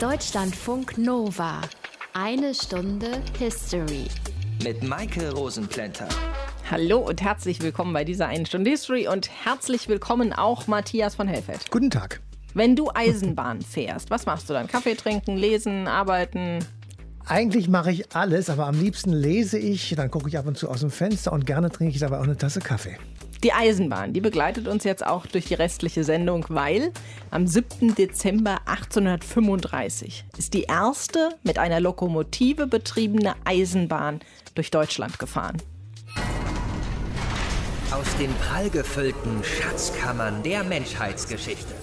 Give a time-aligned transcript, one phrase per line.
[0.00, 1.60] Deutschlandfunk Nova.
[2.14, 4.06] Eine Stunde History.
[4.64, 6.08] Mit Maike Rosenplanter.
[6.68, 11.28] Hallo und herzlich willkommen bei dieser einen Stunde History und herzlich willkommen auch Matthias von
[11.28, 11.70] Hellfeld.
[11.70, 12.20] Guten Tag.
[12.54, 14.66] Wenn du Eisenbahn fährst, was machst du dann?
[14.66, 16.58] Kaffee trinken, lesen, arbeiten?
[17.24, 20.68] Eigentlich mache ich alles, aber am liebsten lese ich, dann gucke ich ab und zu
[20.68, 22.98] aus dem Fenster und gerne trinke ich dabei auch eine Tasse Kaffee.
[23.44, 26.92] Die Eisenbahn, die begleitet uns jetzt auch durch die restliche Sendung, weil
[27.30, 27.94] am 7.
[27.94, 34.20] Dezember 1835 ist die erste mit einer Lokomotive betriebene Eisenbahn
[34.54, 35.58] durch Deutschland gefahren.
[37.90, 41.74] Aus den prallgefüllten Schatzkammern der Menschheitsgeschichte.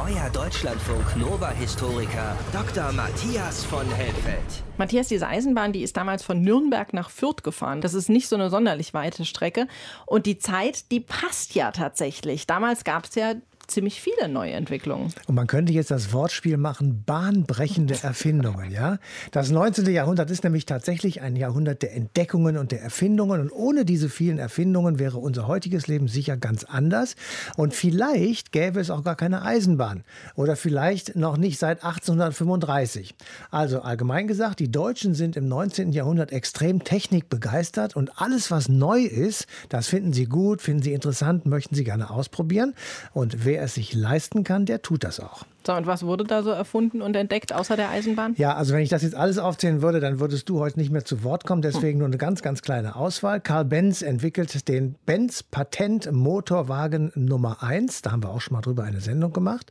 [0.00, 2.92] Euer Deutschlandfunk Nova-Historiker Dr.
[2.92, 4.62] Matthias von Helfeld.
[4.76, 7.80] Matthias, diese Eisenbahn, die ist damals von Nürnberg nach Fürth gefahren.
[7.80, 9.66] Das ist nicht so eine sonderlich weite Strecke.
[10.06, 12.46] Und die Zeit, die passt ja tatsächlich.
[12.46, 13.34] Damals gab es ja
[13.68, 15.12] ziemlich viele neue Entwicklungen.
[15.26, 18.70] Und man könnte jetzt das Wortspiel machen, bahnbrechende Erfindungen.
[18.70, 18.98] Ja?
[19.30, 19.86] Das 19.
[19.92, 23.40] Jahrhundert ist nämlich tatsächlich ein Jahrhundert der Entdeckungen und der Erfindungen.
[23.40, 27.14] Und ohne diese vielen Erfindungen wäre unser heutiges Leben sicher ganz anders.
[27.56, 30.02] Und vielleicht gäbe es auch gar keine Eisenbahn.
[30.34, 33.14] Oder vielleicht noch nicht seit 1835.
[33.50, 35.92] Also allgemein gesagt, die Deutschen sind im 19.
[35.92, 37.96] Jahrhundert extrem technikbegeistert.
[37.96, 42.10] Und alles, was neu ist, das finden sie gut, finden sie interessant, möchten sie gerne
[42.10, 42.74] ausprobieren.
[43.12, 45.44] Und wer wer es sich leisten kann, der tut das auch.
[45.66, 48.34] So, und was wurde da so erfunden und entdeckt außer der Eisenbahn?
[48.38, 51.04] Ja, also wenn ich das jetzt alles aufzählen würde, dann würdest du heute nicht mehr
[51.04, 51.60] zu Wort kommen.
[51.60, 53.40] Deswegen nur eine ganz, ganz kleine Auswahl.
[53.40, 58.00] Karl Benz entwickelt den Benz Patent Motorwagen Nummer 1.
[58.00, 59.70] Da haben wir auch schon mal drüber eine Sendung gemacht.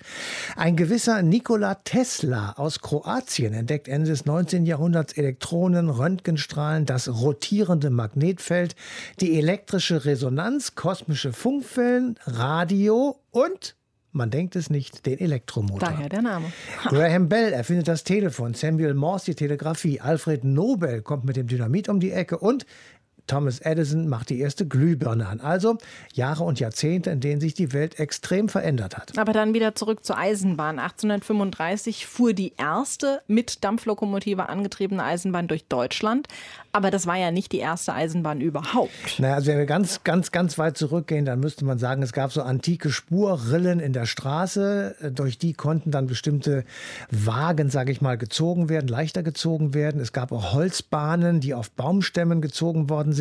[0.56, 4.68] Ein gewisser Nikola Tesla aus Kroatien entdeckt Ende des 19.
[4.68, 8.76] Jahrhunderts Elektronen, Röntgenstrahlen, das rotierende Magnetfeld,
[9.20, 13.77] die elektrische Resonanz, kosmische Funkwellen, Radio und
[14.18, 15.80] man denkt es nicht, den Elektromotor.
[15.80, 16.52] Daher der Name.
[16.86, 21.88] Graham Bell erfindet das Telefon, Samuel Morse die Telegrafie, Alfred Nobel kommt mit dem Dynamit
[21.88, 22.66] um die Ecke und
[23.28, 25.42] Thomas Edison macht die erste Glühbirne an.
[25.42, 25.78] Also
[26.14, 29.18] Jahre und Jahrzehnte, in denen sich die Welt extrem verändert hat.
[29.18, 30.80] Aber dann wieder zurück zur Eisenbahn.
[30.80, 36.28] 1835 fuhr die erste mit Dampflokomotive angetriebene Eisenbahn durch Deutschland.
[36.72, 39.20] Aber das war ja nicht die erste Eisenbahn überhaupt.
[39.20, 42.32] Naja, also wenn wir ganz, ganz, ganz weit zurückgehen, dann müsste man sagen, es gab
[42.32, 44.96] so antike Spurrillen in der Straße.
[45.14, 46.64] Durch die konnten dann bestimmte
[47.10, 50.00] Wagen, sage ich mal, gezogen werden, leichter gezogen werden.
[50.00, 53.17] Es gab auch Holzbahnen, die auf Baumstämmen gezogen worden sind.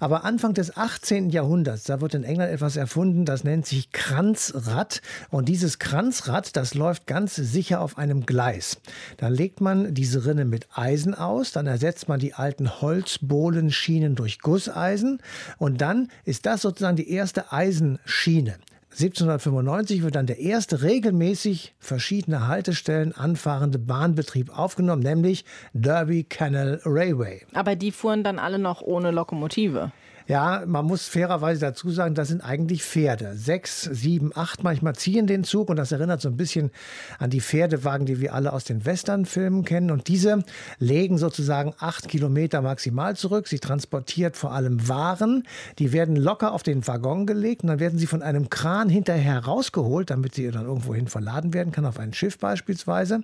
[0.00, 1.30] Aber Anfang des 18.
[1.30, 5.02] Jahrhunderts, da wird in England etwas erfunden, das nennt sich Kranzrad.
[5.30, 8.78] Und dieses Kranzrad, das läuft ganz sicher auf einem Gleis.
[9.16, 14.40] Dann legt man diese Rinne mit Eisen aus, dann ersetzt man die alten Holzbohlenschienen durch
[14.40, 15.20] Gusseisen
[15.58, 18.56] und dann ist das sozusagen die erste Eisenschiene.
[18.98, 27.42] 1795 wird dann der erste regelmäßig verschiedene Haltestellen anfahrende Bahnbetrieb aufgenommen, nämlich Derby Canal Railway.
[27.52, 29.92] Aber die fuhren dann alle noch ohne Lokomotive.
[30.28, 33.36] Ja, man muss fairerweise dazu sagen, das sind eigentlich Pferde.
[33.36, 36.72] Sechs, sieben, acht manchmal ziehen den Zug und das erinnert so ein bisschen
[37.20, 39.92] an die Pferdewagen, die wir alle aus den Westernfilmen kennen.
[39.92, 40.42] Und diese
[40.80, 43.46] legen sozusagen acht Kilometer maximal zurück.
[43.46, 45.44] Sie transportiert vor allem Waren.
[45.78, 49.44] Die werden locker auf den Waggon gelegt und dann werden sie von einem Kran hinterher
[49.44, 53.20] rausgeholt, damit sie dann irgendwohin verladen werden kann, auf ein Schiff beispielsweise.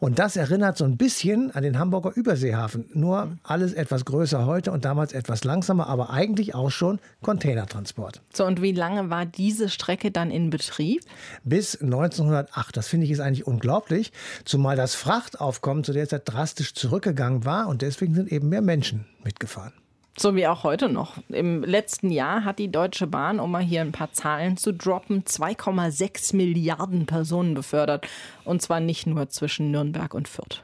[0.00, 2.86] Und das erinnert so ein bisschen an den Hamburger Überseehafen.
[2.94, 8.22] Nur alles etwas größer heute und damals etwas langsamer, aber eigentlich natürlich auch schon Containertransport.
[8.32, 11.02] So, und wie lange war diese Strecke dann in Betrieb?
[11.44, 12.76] Bis 1908.
[12.76, 14.12] Das finde ich ist eigentlich unglaublich,
[14.44, 19.06] zumal das Frachtaufkommen zu der Zeit drastisch zurückgegangen war und deswegen sind eben mehr Menschen
[19.24, 19.72] mitgefahren.
[20.18, 21.18] So wie auch heute noch.
[21.28, 25.24] Im letzten Jahr hat die Deutsche Bahn, um mal hier ein paar Zahlen zu droppen,
[25.24, 28.06] 2,6 Milliarden Personen befördert.
[28.44, 30.62] Und zwar nicht nur zwischen Nürnberg und Fürth.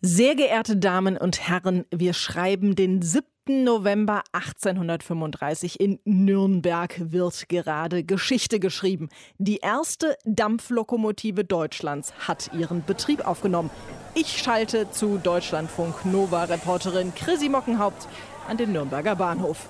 [0.00, 3.26] Sehr geehrte Damen und Herren, wir schreiben den 7.
[3.48, 9.08] November 1835 in Nürnberg wird gerade Geschichte geschrieben.
[9.38, 13.70] Die erste Dampflokomotive Deutschlands hat ihren Betrieb aufgenommen.
[14.14, 18.06] Ich schalte zu Deutschlandfunk Nova-Reporterin Chrissy Mockenhaupt
[18.48, 19.68] an den Nürnberger Bahnhof.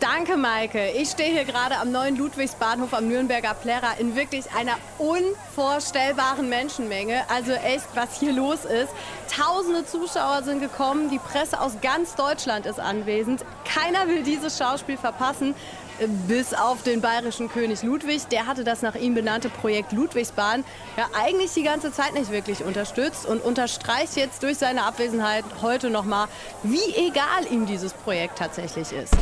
[0.00, 0.90] Danke, Maike.
[0.90, 7.22] Ich stehe hier gerade am neuen Ludwigsbahnhof am Nürnberger Plärrer in wirklich einer unvorstellbaren Menschenmenge.
[7.28, 8.92] Also echt, was hier los ist.
[9.34, 13.44] Tausende Zuschauer sind gekommen, die Presse aus ganz Deutschland ist anwesend.
[13.64, 15.54] Keiner will dieses Schauspiel verpassen.
[16.26, 18.26] Bis auf den bayerischen König Ludwig.
[18.26, 20.64] Der hatte das nach ihm benannte Projekt Ludwigsbahn
[20.96, 25.90] ja eigentlich die ganze Zeit nicht wirklich unterstützt und unterstreicht jetzt durch seine Abwesenheit heute
[25.90, 26.26] nochmal,
[26.64, 29.14] wie egal ihm dieses Projekt tatsächlich ist.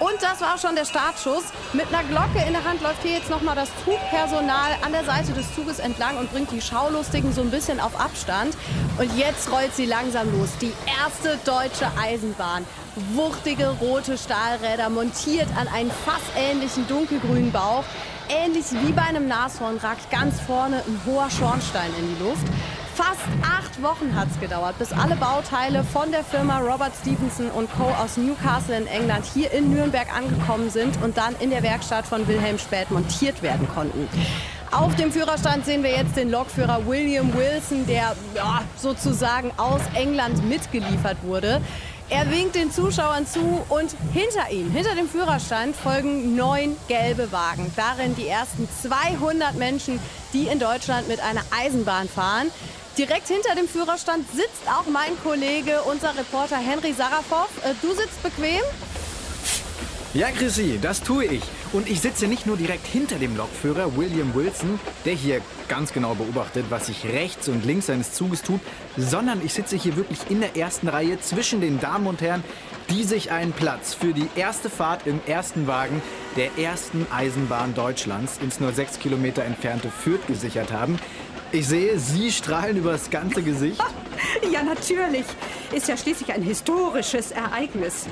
[0.00, 1.44] Und das war schon der Startschuss.
[1.74, 5.32] Mit einer Glocke in der Hand läuft hier jetzt nochmal das Zugpersonal an der Seite
[5.32, 8.56] des Zuges entlang und bringt die Schaulustigen so ein bisschen auf Abstand.
[8.98, 10.48] Und jetzt rollt sie langsam los.
[10.62, 12.64] Die erste deutsche Eisenbahn.
[13.12, 17.84] Wuchtige rote Stahlräder montiert an einen fassähnlichen dunkelgrünen Bauch.
[18.30, 22.46] Ähnlich wie bei einem Nashorn ragt ganz vorne ein hoher Schornstein in die Luft.
[22.94, 27.84] Fast acht Wochen hat es gedauert, bis alle Bauteile von der Firma Robert Stevenson Co.
[27.84, 32.26] aus Newcastle in England hier in Nürnberg angekommen sind und dann in der Werkstatt von
[32.28, 34.08] Wilhelm Späth montiert werden konnten.
[34.70, 40.48] Auf dem Führerstand sehen wir jetzt den Lokführer William Wilson, der ja, sozusagen aus England
[40.48, 41.60] mitgeliefert wurde.
[42.08, 47.72] Er winkt den Zuschauern zu und hinter ihm, hinter dem Führerstand, folgen neun gelbe Wagen.
[47.76, 50.00] Darin die ersten 200 Menschen,
[50.32, 52.48] die in Deutschland mit einer Eisenbahn fahren.
[53.00, 57.48] Direkt hinter dem Führerstand sitzt auch mein Kollege, unser Reporter Henry Sarafov.
[57.64, 58.60] Äh, du sitzt bequem?
[60.12, 61.42] Ja, Chrissy, das tue ich.
[61.72, 66.14] Und ich sitze nicht nur direkt hinter dem Lokführer William Wilson, der hier ganz genau
[66.14, 68.60] beobachtet, was sich rechts und links seines Zuges tut,
[68.98, 72.44] sondern ich sitze hier wirklich in der ersten Reihe zwischen den Damen und Herren,
[72.90, 76.02] die sich einen Platz für die erste Fahrt im ersten Wagen
[76.36, 80.98] der ersten Eisenbahn Deutschlands ins nur sechs Kilometer entfernte Fürth gesichert haben.
[81.52, 83.82] Ich sehe, Sie strahlen übers ganze Gesicht.
[84.52, 85.24] Ja, natürlich.
[85.72, 88.06] Ist ja schließlich ein historisches Ereignis.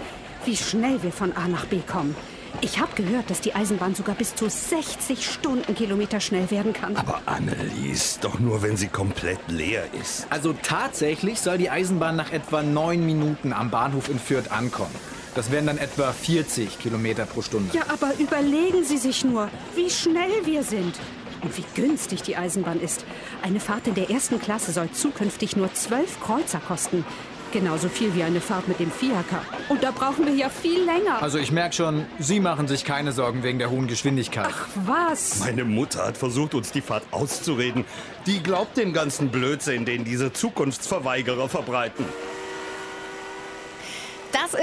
[0.45, 2.17] Wie schnell wir von A nach B kommen.
[2.63, 6.97] Ich habe gehört, dass die Eisenbahn sogar bis zu 60 Stundenkilometer schnell werden kann.
[6.97, 10.27] Aber Annelies, doch nur, wenn sie komplett leer ist.
[10.31, 14.95] Also tatsächlich soll die Eisenbahn nach etwa neun Minuten am Bahnhof in Fürth ankommen.
[15.35, 17.77] Das wären dann etwa 40 Kilometer pro Stunde.
[17.77, 20.95] Ja, aber überlegen Sie sich nur, wie schnell wir sind.
[21.43, 23.05] Und wie günstig die Eisenbahn ist.
[23.43, 27.05] Eine Fahrt in der ersten Klasse soll zukünftig nur zwölf Kreuzer kosten.
[27.51, 29.41] Genauso viel wie eine Fahrt mit dem Fiaker.
[29.71, 31.23] Und da brauchen wir ja viel länger.
[31.23, 34.49] Also ich merke schon, Sie machen sich keine Sorgen wegen der hohen Geschwindigkeit.
[34.51, 35.39] Ach was?
[35.41, 37.87] Meine Mutter hat versucht, uns die Fahrt auszureden.
[38.27, 42.05] Die glaubt dem ganzen Blödsinn, den diese Zukunftsverweigerer verbreiten.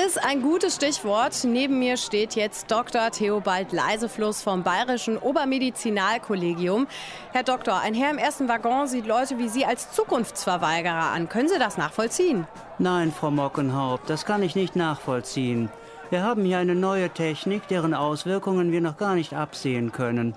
[0.06, 1.44] Ist ein gutes Stichwort.
[1.46, 3.10] Neben mir steht jetzt Dr.
[3.10, 6.86] Theobald Leisefluss vom Bayerischen Obermedizinalkollegium.
[7.31, 11.28] Herr Doktor, ein Herr im ersten Waggon sieht Leute wie Sie als Zukunftsverweigerer an.
[11.28, 12.46] Können Sie das nachvollziehen?
[12.78, 15.69] Nein, Frau Mockenhaupt, das kann ich nicht nachvollziehen.
[16.12, 20.36] Wir haben hier eine neue Technik, deren Auswirkungen wir noch gar nicht absehen können.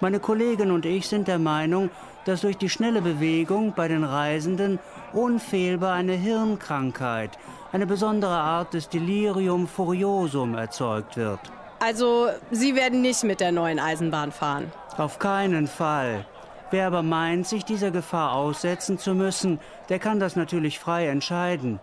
[0.00, 1.90] Meine Kollegin und ich sind der Meinung,
[2.24, 4.80] dass durch die schnelle Bewegung bei den Reisenden
[5.12, 7.38] unfehlbar eine Hirnkrankheit,
[7.74, 11.40] eine besondere Art des Delirium furiosum erzeugt wird.
[11.80, 14.70] Also, Sie werden nicht mit der neuen Eisenbahn fahren?
[14.96, 16.24] Auf keinen Fall.
[16.70, 21.80] Wer aber meint, sich dieser Gefahr aussetzen zu müssen, der kann das natürlich frei entscheiden.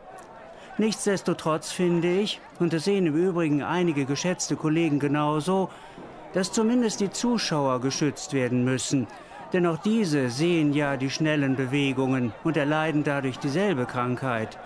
[0.77, 5.69] Nichtsdestotrotz finde ich, und das sehen im Übrigen einige geschätzte Kollegen genauso,
[6.31, 9.07] dass zumindest die Zuschauer geschützt werden müssen.
[9.51, 14.57] Denn auch diese sehen ja die schnellen Bewegungen und erleiden dadurch dieselbe Krankheit.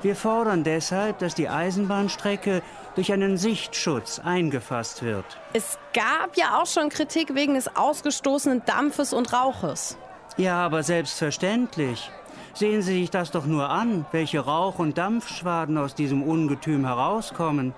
[0.00, 2.62] Wir fordern deshalb, dass die Eisenbahnstrecke
[2.94, 5.24] durch einen Sichtschutz eingefasst wird.
[5.54, 9.98] Es gab ja auch schon Kritik wegen des ausgestoßenen Dampfes und Rauches.
[10.36, 12.12] Ja, aber selbstverständlich.
[12.54, 17.74] Sehen Sie sich das doch nur an, welche Rauch- und Dampfschwaden aus diesem Ungetüm herauskommen.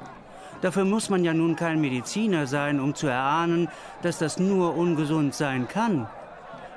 [0.60, 3.68] Dafür muss man ja nun kein Mediziner sein, um zu erahnen,
[4.02, 6.06] dass das nur ungesund sein kann.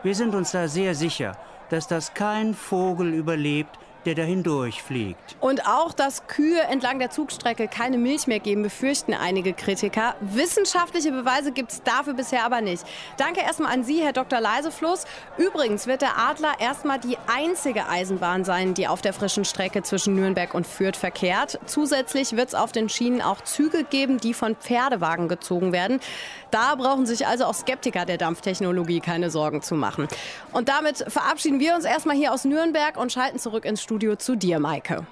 [0.03, 1.37] Wir sind uns da sehr sicher,
[1.69, 5.35] dass das kein Vogel überlebt, der dahin durchfliegt.
[5.39, 10.15] Und auch, dass Kühe entlang der Zugstrecke keine Milch mehr geben, befürchten einige Kritiker.
[10.21, 12.83] Wissenschaftliche Beweise gibt es dafür bisher aber nicht.
[13.17, 14.39] Danke erstmal an Sie, Herr Dr.
[14.39, 15.05] Leisefluss.
[15.37, 20.15] Übrigens wird der Adler erstmal die einzige Eisenbahn sein, die auf der frischen Strecke zwischen
[20.15, 21.59] Nürnberg und Fürth verkehrt.
[21.65, 25.99] Zusätzlich wird es auf den Schienen auch Züge geben, die von Pferdewagen gezogen werden.
[26.51, 30.07] Da brauchen sich also auch Skeptiker der Dampftechnologie keine Sorgen zu machen.
[30.51, 33.92] Und damit verabschieden wir uns erstmal hier aus Nürnberg und schalten zurück ins Studio.
[33.93, 35.05] Studio zu dir, Maike.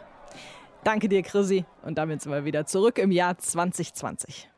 [0.83, 1.65] Danke dir, Chrissy.
[1.83, 4.50] Und damit sind wir wieder zurück im Jahr 2020.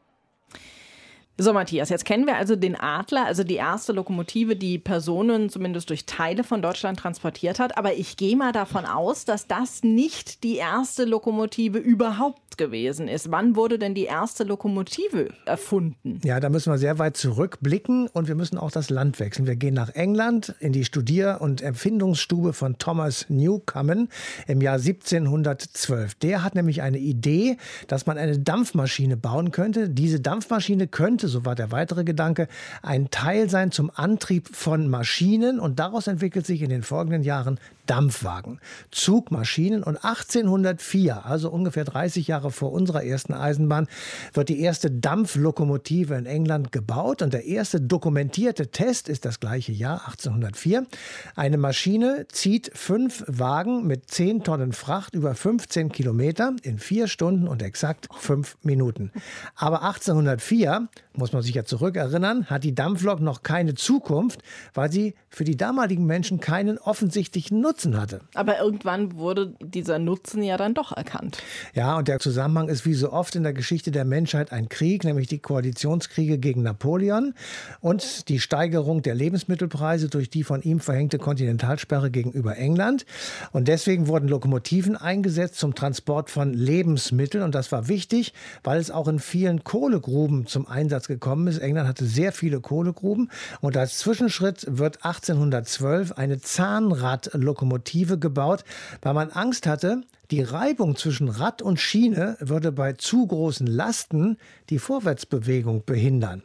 [1.36, 5.90] So, Matthias, jetzt kennen wir also den Adler, also die erste Lokomotive, die Personen zumindest
[5.90, 7.76] durch Teile von Deutschland transportiert hat.
[7.76, 13.32] Aber ich gehe mal davon aus, dass das nicht die erste Lokomotive überhaupt gewesen ist.
[13.32, 16.20] Wann wurde denn die erste Lokomotive erfunden?
[16.24, 19.48] Ja, da müssen wir sehr weit zurückblicken und wir müssen auch das Land wechseln.
[19.48, 24.10] Wir gehen nach England in die Studier- und Empfindungsstube von Thomas Newcomen
[24.46, 26.14] im Jahr 1712.
[26.14, 29.90] Der hat nämlich eine Idee, dass man eine Dampfmaschine bauen könnte.
[29.90, 32.48] Diese Dampfmaschine könnte könnte, so war der weitere Gedanke,
[32.82, 35.60] ein Teil sein zum Antrieb von Maschinen.
[35.60, 38.60] Und daraus entwickelt sich in den folgenden Jahren Dampfwagen,
[38.92, 43.88] Zugmaschinen und 1804, also ungefähr 30 Jahre vor unserer ersten Eisenbahn,
[44.34, 49.74] wird die erste Dampflokomotive in England gebaut und der erste dokumentierte Test ist das gleiche
[49.74, 50.86] Jahr 1804.
[51.36, 57.48] Eine Maschine zieht fünf Wagen mit 10 Tonnen Fracht über 15 Kilometer in vier Stunden
[57.48, 59.12] und exakt fünf Minuten.
[59.56, 64.42] Aber 1804, muss man sich ja zurückerinnern, hat die Dampflok noch keine Zukunft,
[64.74, 68.22] weil sie für die damaligen Menschen keinen offensichtlichen Nutzen hatte.
[68.34, 71.38] Aber irgendwann wurde dieser Nutzen ja dann doch erkannt.
[71.74, 75.04] Ja, und der Zusammenhang ist wie so oft in der Geschichte der Menschheit ein Krieg,
[75.04, 77.34] nämlich die Koalitionskriege gegen Napoleon
[77.82, 83.06] und die Steigerung der Lebensmittelpreise durch die von ihm verhängte Kontinentalsperre gegenüber England.
[83.52, 87.44] Und deswegen wurden Lokomotiven eingesetzt zum Transport von Lebensmitteln.
[87.44, 91.58] Und das war wichtig, weil es auch in vielen Kohlegruben zum Einsatz gekommen ist.
[91.58, 93.32] England hatte sehr viele Kohlegruben.
[93.62, 97.63] Und als Zwischenschritt wird 1812 eine Zahnradlokomotive
[98.20, 98.64] gebaut,
[99.02, 100.02] weil man Angst hatte,
[100.32, 104.38] die Reibung zwischen Rad und Schiene würde bei zu großen Lasten
[104.70, 106.44] die Vorwärtsbewegung behindern.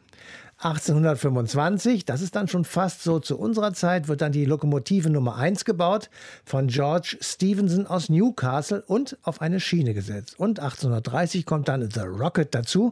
[0.61, 5.37] 1825, das ist dann schon fast so zu unserer Zeit, wird dann die Lokomotive Nummer
[5.37, 6.09] 1 gebaut
[6.43, 10.37] von George Stephenson aus Newcastle und auf eine Schiene gesetzt.
[10.37, 12.91] Und 1830 kommt dann The Rocket dazu.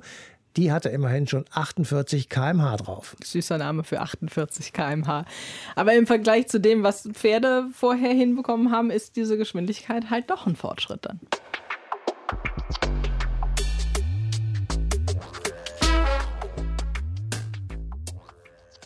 [0.57, 3.15] Die hatte immerhin schon 48 km/h drauf.
[3.23, 5.25] Süßer Name für 48 km/h.
[5.75, 10.47] Aber im Vergleich zu dem, was Pferde vorher hinbekommen haben, ist diese Geschwindigkeit halt doch
[10.47, 11.19] ein Fortschritt dann.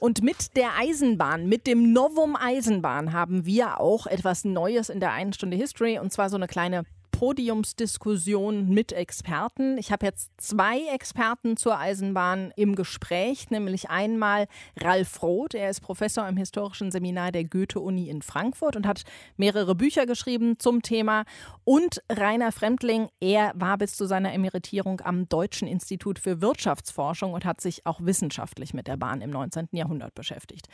[0.02, 5.14] Und mit der Eisenbahn, mit dem Novum Eisenbahn haben wir auch etwas Neues in der
[5.14, 6.84] einen Stunde History und zwar so eine kleine
[7.22, 9.78] Podiumsdiskussion mit Experten.
[9.78, 14.48] Ich habe jetzt zwei Experten zur Eisenbahn im Gespräch, nämlich einmal
[14.80, 19.04] Ralf Roth, er ist Professor im historischen Seminar der Goethe-Uni in Frankfurt und hat
[19.38, 21.26] mehrere Bücher geschrieben zum Thema
[21.64, 27.46] und Rainer Fremdling, er war bis zu seiner Emeritierung am Deutschen Institut für Wirtschaftsforschung und
[27.46, 29.68] hat sich auch wissenschaftlich mit der Bahn im 19.
[29.74, 30.70] Jahrhundert beschäftigt.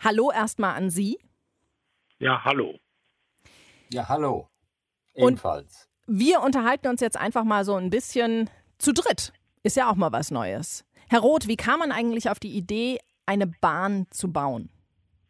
[0.00, 1.18] Hallo erstmal an Sie.
[2.18, 2.74] Ja, hallo.
[3.90, 4.50] Ja, hallo.
[5.18, 5.88] Ebenfalls.
[6.06, 8.48] Und wir unterhalten uns jetzt einfach mal so ein bisschen
[8.78, 9.32] zu dritt.
[9.62, 10.84] Ist ja auch mal was Neues.
[11.08, 14.70] Herr Roth, wie kam man eigentlich auf die Idee, eine Bahn zu bauen?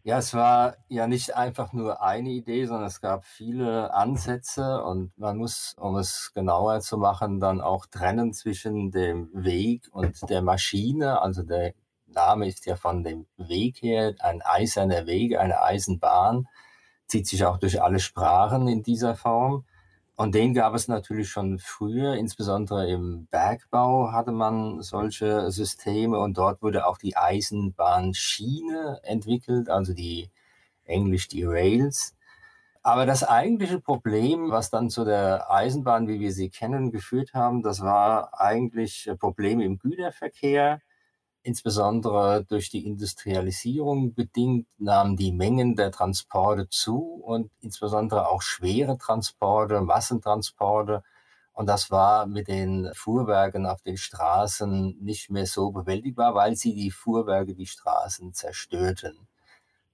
[0.04, 5.12] Ja, es war ja nicht einfach nur eine Idee, sondern es gab viele Ansätze und
[5.18, 10.40] man muss, um es genauer zu machen, dann auch trennen zwischen dem Weg und der
[10.40, 11.20] Maschine.
[11.20, 11.74] Also der
[12.06, 16.48] Name ist ja von dem Weg her ein eiserner Weg, eine Eisenbahn,
[17.06, 19.66] zieht sich auch durch alle Sprachen in dieser Form.
[20.20, 26.36] Und den gab es natürlich schon früher, insbesondere im Bergbau hatte man solche Systeme und
[26.36, 30.28] dort wurde auch die Eisenbahnschiene entwickelt, also die
[30.84, 32.16] englisch die Rails.
[32.82, 37.62] Aber das eigentliche Problem, was dann zu der Eisenbahn, wie wir sie kennen, geführt haben,
[37.62, 40.80] das war eigentlich Probleme im Güterverkehr
[41.42, 48.98] insbesondere durch die Industrialisierung bedingt nahmen die Mengen der Transporte zu und insbesondere auch schwere
[48.98, 51.02] Transporte, Massentransporte.
[51.52, 56.74] Und das war mit den Fuhrwerken auf den Straßen nicht mehr so bewältigbar, weil sie
[56.74, 59.28] die Fuhrwerke die Straßen zerstörten.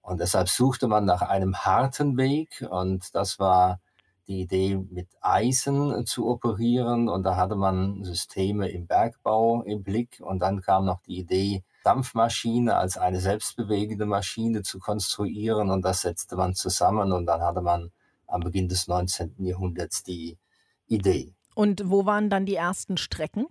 [0.02, 3.80] Und deshalb suchte man nach einem harten Weg und das war
[4.26, 7.08] die Idee, mit Eisen zu operieren.
[7.08, 10.20] Und da hatte man Systeme im Bergbau im Blick.
[10.20, 15.70] Und dann kam noch die Idee, Dampfmaschine als eine selbstbewegende Maschine zu konstruieren.
[15.70, 17.12] Und das setzte man zusammen.
[17.12, 17.90] Und dann hatte man
[18.26, 19.34] am Beginn des 19.
[19.38, 20.38] Jahrhunderts die
[20.86, 21.34] Idee.
[21.54, 23.46] Und wo waren dann die ersten Strecken?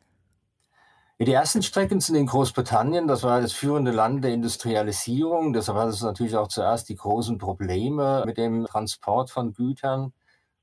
[1.19, 3.07] Die ersten Strecken sind in Großbritannien.
[3.07, 5.53] Das war das führende Land der Industrialisierung.
[5.53, 10.11] Deshalb hat es natürlich auch zuerst die großen Probleme mit dem Transport von Gütern.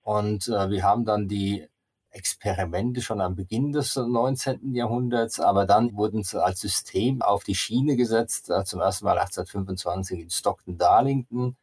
[0.03, 1.67] Und äh, wir haben dann die
[2.11, 4.75] Experimente schon am Beginn des 19.
[4.75, 9.19] Jahrhunderts, aber dann wurden sie als System auf die Schiene gesetzt, äh, zum ersten Mal
[9.19, 11.57] 1825 in Stockton-Darlington.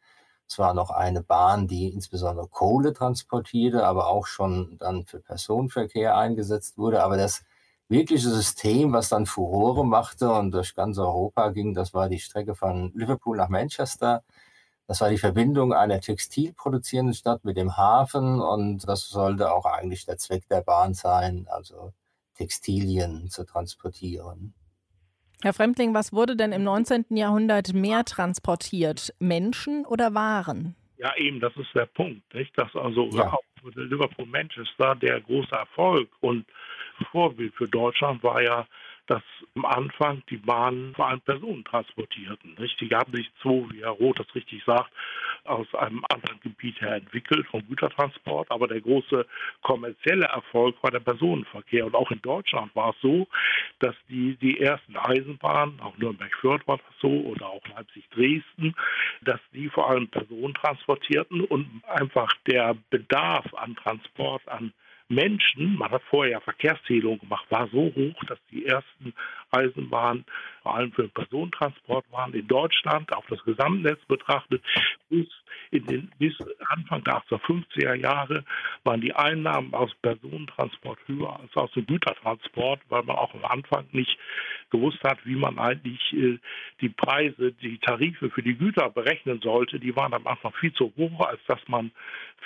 [0.48, 6.16] Es war noch eine Bahn, die insbesondere Kohle transportierte, aber auch schon dann für Personenverkehr
[6.16, 7.02] eingesetzt wurde.
[7.02, 7.42] Aber das
[7.88, 12.54] wirkliche System, was dann Furore machte und durch ganz Europa ging, das war die Strecke
[12.54, 14.22] von Liverpool nach Manchester.
[14.88, 20.06] Das war die Verbindung einer textilproduzierenden Stadt mit dem Hafen und das sollte auch eigentlich
[20.06, 21.92] der Zweck der Bahn sein, also
[22.34, 24.54] Textilien zu transportieren.
[25.42, 27.04] Herr Fremdling, was wurde denn im 19.
[27.10, 29.14] Jahrhundert mehr transportiert?
[29.18, 30.74] Menschen oder Waren?
[30.96, 32.22] Ja, eben, das ist der Punkt.
[32.34, 32.56] Nicht?
[32.58, 33.36] Dass also ja.
[33.74, 36.46] Liverpool Manchester der große Erfolg und
[37.12, 38.66] Vorbild für Deutschland war ja
[39.08, 39.22] dass
[39.56, 42.54] am Anfang die Bahnen vor allem Personen transportierten.
[42.58, 42.80] Nicht?
[42.80, 44.92] Die haben sich so, wie Herr Roth das richtig sagt,
[45.44, 48.50] aus einem anderen Gebiet her entwickelt, vom Gütertransport.
[48.50, 49.26] Aber der große
[49.62, 51.86] kommerzielle Erfolg war der Personenverkehr.
[51.86, 53.26] Und auch in Deutschland war es so,
[53.78, 58.74] dass die, die ersten Eisenbahnen, auch Nürnberg-Fürth war das so, oder auch Leipzig-Dresden,
[59.22, 64.72] dass die vor allem Personen transportierten und einfach der Bedarf an Transport, an
[65.08, 69.14] Menschen, man hat vorher ja Verkehrszählung gemacht, war so hoch, dass die ersten
[69.50, 70.24] Eisenbahnen
[70.68, 74.62] vor allem für den Personentransport waren in Deutschland, auf das Gesamtnetz betrachtet,
[75.08, 75.26] bis,
[75.72, 76.34] den, bis
[76.68, 78.44] Anfang der 1850er Jahre
[78.84, 83.86] waren die Einnahmen aus Personentransport höher als aus dem Gütertransport, weil man auch am Anfang
[83.92, 84.18] nicht
[84.68, 86.38] gewusst hat, wie man eigentlich äh,
[86.82, 89.80] die Preise, die Tarife für die Güter berechnen sollte.
[89.80, 91.92] Die waren am Anfang viel zu hoch, als dass man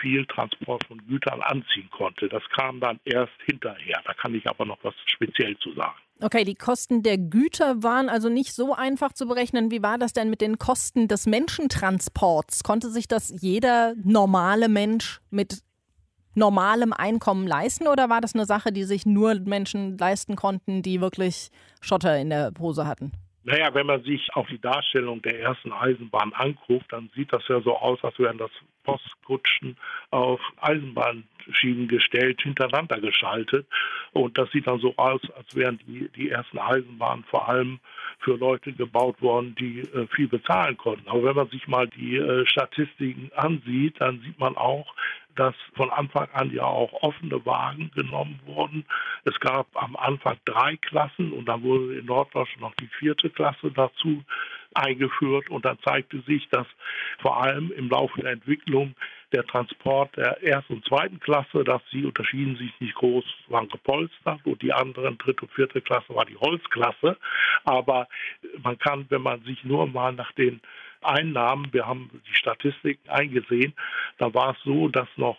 [0.00, 2.28] viel Transport von Gütern anziehen konnte.
[2.28, 4.00] Das kam dann erst hinterher.
[4.04, 5.98] Da kann ich aber noch was speziell zu sagen.
[6.24, 9.70] Okay, die Kosten der Güter waren also nicht so einfach zu berechnen.
[9.70, 12.62] Wie war das denn mit den Kosten des Menschentransports?
[12.62, 15.62] Konnte sich das jeder normale Mensch mit
[16.34, 21.00] normalem Einkommen leisten oder war das eine Sache, die sich nur Menschen leisten konnten, die
[21.00, 21.50] wirklich
[21.80, 23.12] Schotter in der Hose hatten?
[23.44, 27.60] Naja, wenn man sich auch die Darstellung der ersten Eisenbahn anguckt, dann sieht das ja
[27.60, 28.50] so aus, als wären das
[28.84, 29.76] Postkutschen
[30.10, 33.66] auf Eisenbahnschienen gestellt, hintereinander geschaltet.
[34.12, 37.80] Und das sieht dann so aus, als wären die, die ersten Eisenbahnen vor allem
[38.20, 41.08] für Leute gebaut worden, die äh, viel bezahlen konnten.
[41.08, 44.94] Aber wenn man sich mal die äh, Statistiken ansieht, dann sieht man auch,
[45.36, 48.84] dass von Anfang an ja auch offene Wagen genommen wurden.
[49.24, 53.70] Es gab am Anfang drei Klassen und dann wurde in Norddeutschland noch die vierte Klasse
[53.70, 54.22] dazu
[54.74, 56.66] eingeführt und dann zeigte sich, dass
[57.20, 58.94] vor allem im Laufe der Entwicklung
[59.32, 64.40] der Transport der ersten und zweiten Klasse, dass sie unterschieden sich nicht groß, waren gepolstert
[64.44, 67.16] und die anderen dritte und vierte Klasse war die Holzklasse.
[67.64, 68.08] Aber
[68.62, 70.60] man kann, wenn man sich nur mal nach den
[71.04, 73.74] Einnahmen, wir haben die Statistiken eingesehen,
[74.18, 75.38] da war es so, dass noch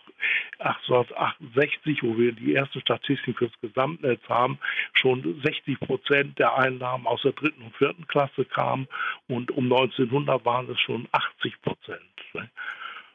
[0.58, 4.58] 1868, wo wir die erste Statistik fürs Gesamtnetz haben,
[4.94, 8.88] schon 60 Prozent der Einnahmen aus der dritten und vierten Klasse kamen
[9.28, 12.00] und um 1900 waren es schon 80 Prozent.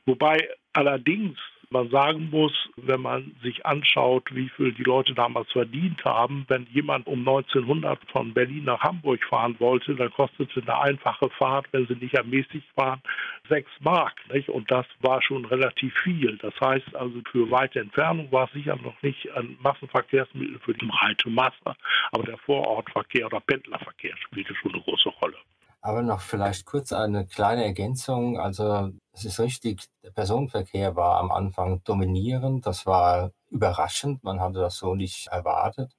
[0.05, 1.37] Wobei allerdings
[1.71, 6.67] man sagen muss, wenn man sich anschaut, wie viel die Leute damals verdient haben, wenn
[6.71, 11.85] jemand um 1900 von Berlin nach Hamburg fahren wollte, dann kostete eine einfache Fahrt, wenn
[11.87, 13.01] sie nicht ermäßigt waren,
[13.47, 14.15] sechs Mark.
[14.33, 14.49] Nicht?
[14.49, 16.37] Und das war schon relativ viel.
[16.37, 20.87] Das heißt also, für weite Entfernung war es sicher noch nicht ein Massenverkehrsmittel für die
[20.87, 21.75] breite Masse,
[22.11, 25.37] aber der Vorortverkehr oder Pendlerverkehr spielte schon eine große Rolle.
[25.81, 28.37] Aber noch vielleicht kurz eine kleine Ergänzung.
[28.37, 32.65] Also es ist richtig, der Personenverkehr war am Anfang dominierend.
[32.65, 34.23] Das war überraschend.
[34.23, 35.95] Man hatte das so nicht erwartet,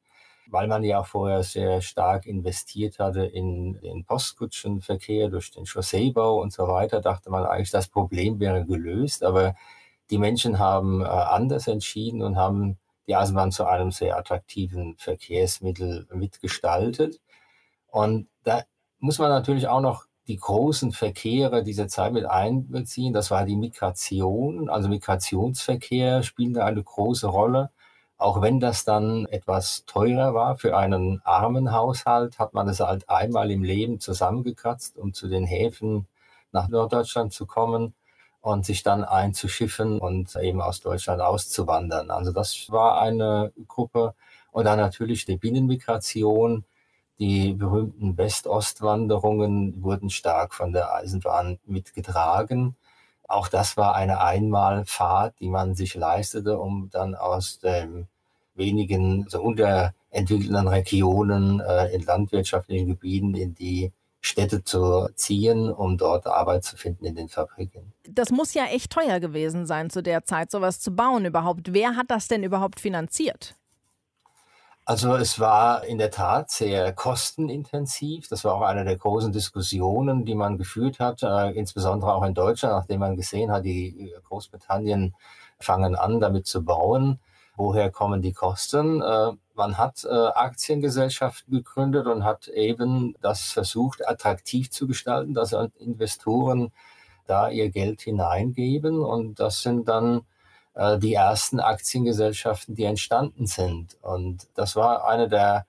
[0.48, 6.40] weil man ja auch vorher sehr stark investiert hatte in den Postkutschenverkehr durch den Chausseebau
[6.40, 7.00] und so weiter.
[7.00, 9.24] Dachte man eigentlich, das Problem wäre gelöst.
[9.24, 9.54] Aber
[10.10, 16.06] die Menschen haben äh, anders entschieden und haben die Eisenbahn zu einem sehr attraktiven Verkehrsmittel
[16.12, 17.20] mitgestaltet.
[17.88, 18.62] Und da
[19.00, 23.12] muss man natürlich auch noch die großen Verkehre dieser Zeit mit einbeziehen.
[23.12, 27.70] Das war die Migration, also Migrationsverkehr spielt da eine große Rolle.
[28.16, 33.08] Auch wenn das dann etwas teurer war für einen armen Haushalt, hat man es halt
[33.08, 36.06] einmal im Leben zusammengekratzt, um zu den Häfen
[36.52, 37.94] nach Norddeutschland zu kommen
[38.42, 42.10] und sich dann einzuschiffen und eben aus Deutschland auszuwandern.
[42.10, 44.14] Also das war eine Gruppe.
[44.52, 46.64] Und dann natürlich die Binnenmigration,
[47.20, 52.76] die berühmten West-Ost-Wanderungen wurden stark von der Eisenbahn mitgetragen.
[53.28, 58.08] Auch das war eine Einmalfahrt, die man sich leistete, um dann aus den
[58.54, 66.26] wenigen so unterentwickelten Regionen äh, in landwirtschaftlichen Gebieten in die Städte zu ziehen, um dort
[66.26, 67.92] Arbeit zu finden in den Fabriken.
[68.08, 71.72] Das muss ja echt teuer gewesen sein zu der Zeit, sowas zu bauen überhaupt.
[71.72, 73.56] Wer hat das denn überhaupt finanziert?
[74.90, 78.26] Also es war in der Tat sehr kostenintensiv.
[78.26, 82.34] Das war auch eine der großen Diskussionen, die man geführt hat, äh, insbesondere auch in
[82.34, 85.14] Deutschland, nachdem man gesehen hat, die äh, Großbritannien
[85.60, 87.20] fangen an, damit zu bauen.
[87.54, 89.00] Woher kommen die Kosten?
[89.00, 96.72] Äh, man hat Aktiengesellschaften gegründet und hat eben das versucht, attraktiv zu gestalten, dass Investoren
[97.28, 98.98] da ihr Geld hineingeben.
[99.04, 100.22] Und das sind dann
[100.80, 103.98] äh, die ersten Aktiengesellschaften, die entstanden sind.
[104.00, 105.66] Und das war eine der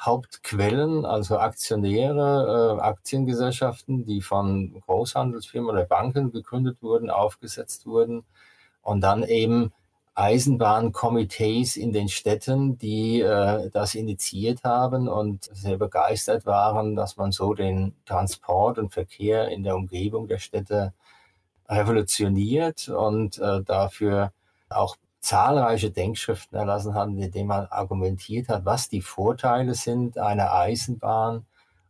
[0.00, 8.24] Hauptquellen, also Aktionäre, äh, Aktiengesellschaften, die von Großhandelsfirmen oder Banken gegründet wurden, aufgesetzt wurden
[8.82, 9.72] und dann eben
[10.14, 17.30] Eisenbahnkomitees in den Städten, die äh, das initiiert haben und sehr begeistert waren, dass man
[17.30, 20.94] so den Transport und Verkehr in der Umgebung der Städte
[21.68, 24.32] revolutioniert und äh, dafür
[24.68, 30.52] auch zahlreiche Denkschriften erlassen hat, in denen man argumentiert hat, was die Vorteile sind einer
[30.52, 31.46] Eisenbahn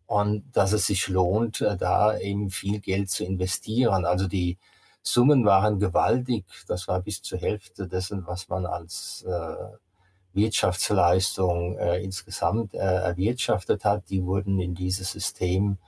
[0.07, 4.05] und dass es sich lohnt, äh, da eben viel Geld zu investieren.
[4.05, 4.59] Also die
[5.03, 6.45] Summen waren gewaltig.
[6.67, 9.57] Das war bis zur Hälfte dessen, was man als äh,
[10.33, 14.11] Wirtschaftsleistung äh, insgesamt äh, erwirtschaftet hat.
[14.11, 15.79] Die wurden in dieses System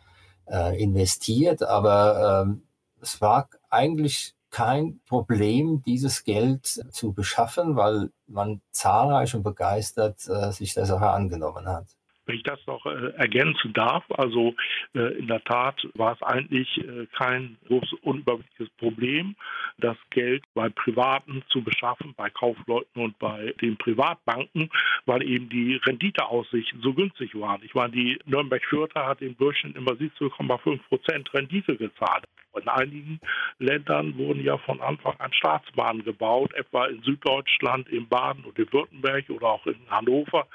[0.46, 1.62] äh, investiert.
[1.62, 2.62] Aber ähm,
[3.00, 10.50] es war eigentlich kein Problem, dieses Geld zu beschaffen, weil man zahlreich und begeistert äh,
[10.50, 11.86] sich der Sache angenommen hat.
[12.28, 14.54] Wenn ich das noch äh, ergänzen darf, also
[14.94, 19.34] äh, in der Tat war es eigentlich äh, kein großes unüberblickliches Problem,
[19.78, 24.68] das Geld bei Privaten zu beschaffen, bei Kaufleuten und bei den Privatbanken,
[25.06, 27.62] weil eben die Renditeaussichten so günstig waren.
[27.64, 32.24] Ich meine, die Nürnberg-Fürther hat im Durchschnitt immer 17,5 Prozent Rendite gezahlt.
[32.60, 33.20] In einigen
[33.58, 38.72] Ländern wurden ja von Anfang an Staatsbahnen gebaut, etwa in Süddeutschland, in Baden und in
[38.72, 40.46] Württemberg oder auch in Hannover,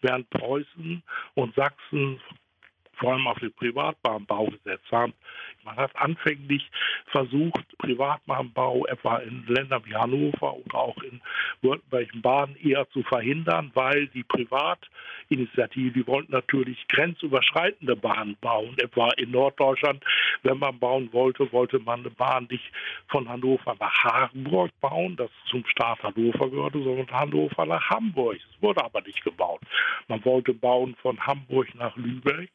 [0.00, 1.02] während Preußen
[1.34, 2.20] und Sachsen
[3.00, 5.14] vor allem auf den Privatbahnbau gesetzt haben.
[5.64, 6.70] Man hat anfänglich
[7.06, 11.20] versucht, Privatbahnbau etwa in Ländern wie Hannover oder auch in
[11.62, 18.76] Württemberg und Baden eher zu verhindern, weil die Privatinitiative, die wollten natürlich grenzüberschreitende Bahnen bauen.
[18.78, 20.02] Etwa in Norddeutschland,
[20.42, 22.70] wenn man bauen wollte, wollte man eine Bahn nicht
[23.08, 28.36] von Hannover nach Hagenburg bauen, das zum Staat Hannover gehörte, sondern Hannover nach Hamburg.
[28.36, 29.60] Es wurde aber nicht gebaut.
[30.08, 32.50] Man wollte bauen von Hamburg nach Lübeck.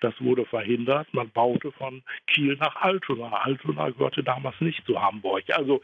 [0.00, 1.08] Das wurde verhindert.
[1.12, 3.28] Man baute von Kiel nach Altona.
[3.28, 5.44] Altona gehörte damals nicht zu Hamburg.
[5.52, 5.80] Also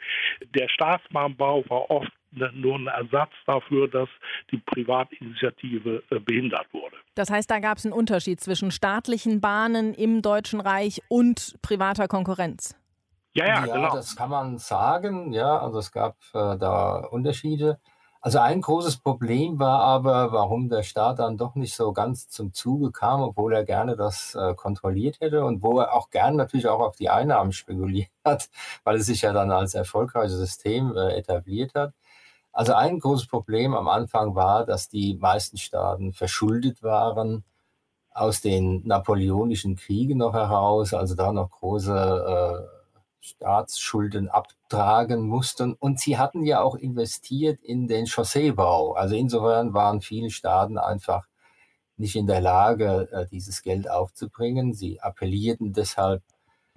[0.54, 2.12] der Staatsbahnbau war oft
[2.52, 4.08] nur ein Ersatz dafür, dass
[4.50, 6.96] die Privatinitiative äh, behindert wurde.
[7.14, 12.08] Das heißt, da gab es einen Unterschied zwischen staatlichen Bahnen im Deutschen Reich und privater
[12.08, 12.76] Konkurrenz.
[13.34, 13.94] Ja, ja, ja genau.
[13.94, 15.32] das kann man sagen.
[15.32, 17.78] Ja, also es gab äh, da Unterschiede.
[18.24, 22.54] Also ein großes Problem war aber, warum der Staat dann doch nicht so ganz zum
[22.54, 26.66] Zuge kam, obwohl er gerne das äh, kontrolliert hätte und wo er auch gern natürlich
[26.68, 28.48] auch auf die Einnahmen spekuliert hat,
[28.82, 31.92] weil es sich ja dann als erfolgreiches System äh, etabliert hat.
[32.50, 37.44] Also ein großes Problem am Anfang war, dass die meisten Staaten verschuldet waren
[38.10, 41.92] aus den napoleonischen Kriegen noch heraus, also da noch große
[42.72, 42.83] äh,
[43.24, 45.72] Staatsschulden abtragen mussten.
[45.72, 48.92] Und sie hatten ja auch investiert in den Chausseebau.
[48.92, 51.26] Also insofern waren viele Staaten einfach
[51.96, 54.74] nicht in der Lage, äh, dieses Geld aufzubringen.
[54.74, 56.22] Sie appellierten deshalb,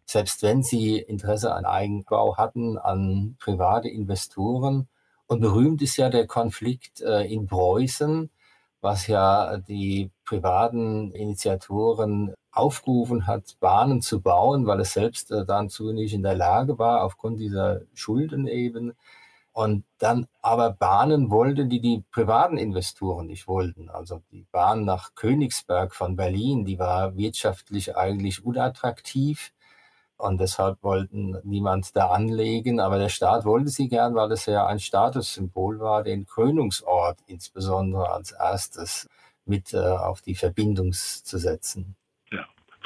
[0.06, 4.88] selbst wenn sie Interesse an Eigenbau hatten, an private Investoren.
[5.26, 8.30] Und berühmt ist ja der Konflikt äh, in Preußen,
[8.80, 15.91] was ja die privaten Initiatoren aufgerufen hat, Bahnen zu bauen, weil es selbst äh, dazu
[15.93, 18.93] nicht in der Lage war, aufgrund dieser Schulden eben.
[19.54, 23.89] Und dann aber Bahnen wollte, die die privaten Investoren nicht wollten.
[23.89, 29.52] Also die Bahn nach Königsberg von Berlin, die war wirtschaftlich eigentlich unattraktiv.
[30.17, 32.80] Und deshalb wollten niemand da anlegen.
[32.80, 38.12] Aber der Staat wollte sie gern, weil es ja ein Statussymbol war, den Krönungsort insbesondere
[38.12, 39.08] als erstes
[39.46, 41.96] mit äh, auf die Verbindung zu setzen.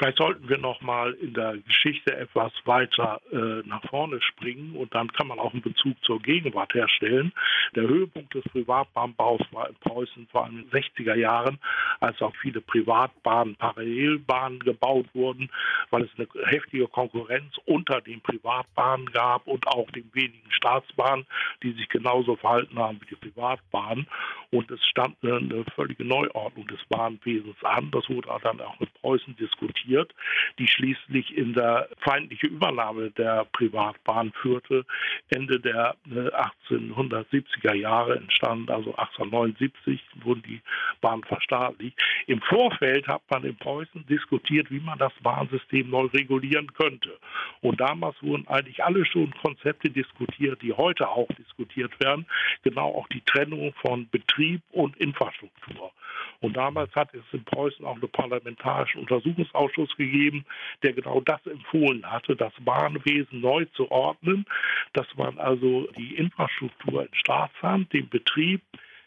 [0.02, 4.92] Vielleicht sollten wir noch mal in der Geschichte etwas weiter äh, nach vorne springen und
[4.96, 7.32] dann kann man auch einen Bezug zur Gegenwart herstellen.
[7.76, 11.60] Der Höhepunkt des Privatbahnbaus war in Preußen vor allem in den 60er Jahren,
[12.00, 15.50] als auch viele Privatbahnen, Parallelbahnen gebaut wurden,
[15.90, 21.26] weil es eine heftige Konkurrenz unter den Privatbahnen gab und auch den wenigen Staatsbahnen,
[21.62, 24.08] die sich genauso verhalten haben wie die Privatbahnen.
[24.50, 27.92] Und es stand eine völlige Neuordnung des Bahnwesens an.
[27.92, 30.14] Das wurde dann auch in Preußen diskutiert passiert,
[30.58, 34.84] die schließlich in der feindliche Übernahme der Privatbahn führte,
[35.28, 40.60] Ende der 1870er äh, Jahre entstand, also 1879 wurden die
[41.00, 41.98] Bahnen verstaatlicht.
[42.26, 47.18] Im Vorfeld hat man in Preußen diskutiert, wie man das Bahnsystem neu regulieren könnte.
[47.60, 52.26] Und damals wurden eigentlich alle schon Konzepte diskutiert, die heute auch diskutiert werden,
[52.62, 55.92] genau auch die Trennung von Betrieb und Infrastruktur.
[56.40, 60.44] Und damals hat es in Preußen auch einen parlamentarischen Untersuchungsausschuss gegeben,
[60.82, 64.44] der genau das empfohlen hatte, das Bahnwesen neu zu ordnen,
[64.92, 68.62] dass man also die Infrastruktur in Staatshand, den Betrieb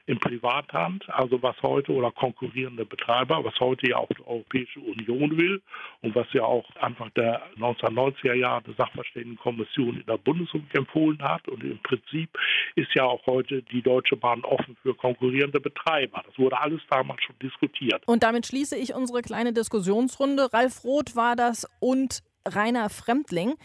[0.08, 5.36] in Privathand, also was heute oder konkurrierende Betreiber, was heute ja auch die Europäische Union
[5.38, 5.62] will
[6.02, 11.48] und was ja auch Anfang der 1990er Jahre die Sachverständigenkommission in der Bundesrepublik empfohlen hat.
[11.48, 12.30] Und im Prinzip
[12.76, 16.22] ist ja auch heute die Deutsche Bahn offen für konkurrierende Betreiber.
[16.26, 18.04] Das wurde alles damals schon diskutiert.
[18.06, 20.54] Und damit schließe ich unsere kleine Diskussionsrunde.
[20.54, 23.56] Ralf Roth war das und Rainer Fremdling.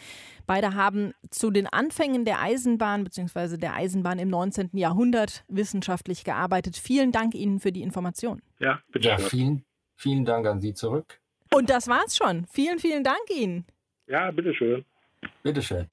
[0.47, 3.57] Beide haben zu den Anfängen der Eisenbahn bzw.
[3.57, 4.71] der Eisenbahn im 19.
[4.73, 6.77] Jahrhundert wissenschaftlich gearbeitet.
[6.77, 8.43] Vielen Dank Ihnen für die Information.
[8.59, 9.09] Ja, bitte.
[9.09, 9.65] Ja, vielen,
[9.97, 11.21] vielen Dank an Sie zurück.
[11.53, 12.47] Und das war's schon.
[12.47, 13.65] Vielen, vielen Dank Ihnen.
[14.07, 14.85] Ja, bitteschön.
[15.43, 15.87] Bitteschön.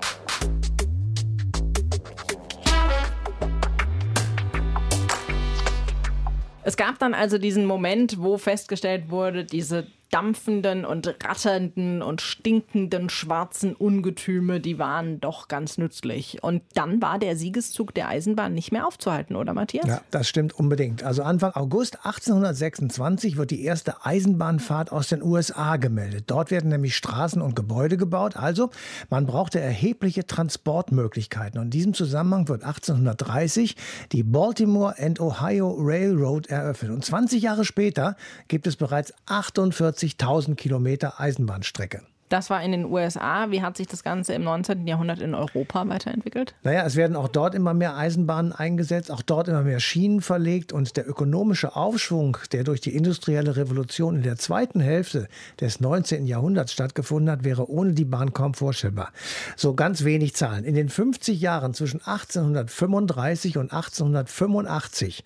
[6.64, 13.10] Es gab dann also diesen Moment, wo festgestellt wurde, diese dampfenden und ratternden und stinkenden
[13.10, 16.42] schwarzen Ungetüme, die waren doch ganz nützlich.
[16.42, 19.86] Und dann war der Siegeszug der Eisenbahn nicht mehr aufzuhalten, oder Matthias?
[19.86, 21.04] Ja, das stimmt unbedingt.
[21.04, 26.26] Also Anfang August 1826 wird die erste Eisenbahnfahrt aus den USA gemeldet.
[26.28, 28.38] Dort werden nämlich Straßen und Gebäude gebaut.
[28.38, 28.70] Also
[29.10, 31.60] man brauchte erhebliche Transportmöglichkeiten.
[31.60, 33.76] Und in diesem Zusammenhang wird 1830
[34.12, 36.92] die Baltimore and Ohio Railroad eröffnet.
[36.92, 38.16] Und 20 Jahre später
[38.48, 42.04] gibt es bereits 48 40.000 Kilometer Eisenbahnstrecke.
[42.30, 43.52] Das war in den USA.
[43.52, 44.86] Wie hat sich das Ganze im 19.
[44.86, 46.56] Jahrhundert in Europa weiterentwickelt?
[46.64, 50.74] Naja, es werden auch dort immer mehr Eisenbahnen eingesetzt, auch dort immer mehr Schienen verlegt
[50.74, 55.30] und der ökonomische Aufschwung, der durch die industrielle Revolution in der zweiten Hälfte
[55.62, 56.26] des 19.
[56.26, 59.12] Jahrhunderts stattgefunden hat, wäre ohne die Bahn kaum vorstellbar.
[59.56, 60.66] So ganz wenig Zahlen.
[60.66, 65.24] In den 50 Jahren zwischen 1835 und 1885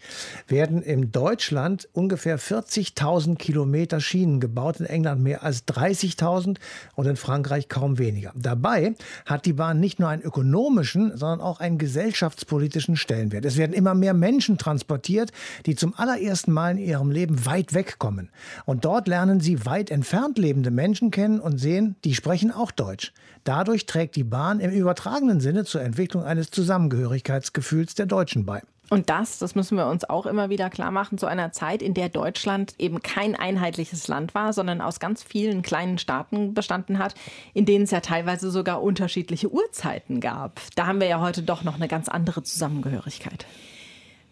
[0.47, 6.57] werden in Deutschland ungefähr 40.000 Kilometer Schienen gebaut, in England mehr als 30.000
[7.01, 8.31] und in Frankreich kaum weniger.
[8.35, 8.93] Dabei
[9.25, 13.43] hat die Bahn nicht nur einen ökonomischen, sondern auch einen gesellschaftspolitischen Stellenwert.
[13.43, 15.31] Es werden immer mehr Menschen transportiert,
[15.65, 18.29] die zum allerersten Mal in ihrem Leben weit wegkommen.
[18.65, 23.13] Und dort lernen sie weit entfernt lebende Menschen kennen und sehen, die sprechen auch Deutsch.
[23.43, 28.61] Dadurch trägt die Bahn im übertragenen Sinne zur Entwicklung eines Zusammengehörigkeitsgefühls der Deutschen bei.
[28.91, 31.93] Und das, das müssen wir uns auch immer wieder klar machen, zu einer Zeit, in
[31.93, 37.15] der Deutschland eben kein einheitliches Land war, sondern aus ganz vielen kleinen Staaten bestanden hat,
[37.53, 40.59] in denen es ja teilweise sogar unterschiedliche Uhrzeiten gab.
[40.75, 43.45] Da haben wir ja heute doch noch eine ganz andere Zusammengehörigkeit.